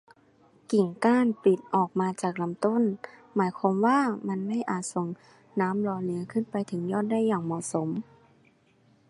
[0.71, 2.83] กิ่งก้านปลิดออกมาจากลำต้น
[3.35, 5.07] หมายความว่ามันไม่อาจส่ง
[5.59, 7.89] น้ำหล่อเลี้ยงขึ้นไปถึงยอดได้อย่างเหมาะสม